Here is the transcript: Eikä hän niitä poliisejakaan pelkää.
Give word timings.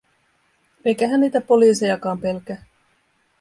Eikä 0.85 1.07
hän 1.07 1.19
niitä 1.19 1.41
poliisejakaan 1.41 2.19
pelkää. 2.21 2.63